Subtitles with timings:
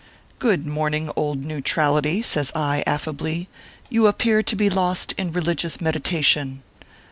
[0.49, 3.47] "Good morning, old Neutrality/ says I, affably,"
[3.91, 6.63] You appear to be lost in religious meditation."